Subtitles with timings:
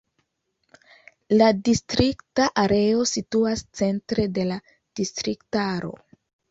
[1.41, 4.61] La distrikta areo situas centre de la
[5.03, 5.99] distriktaro.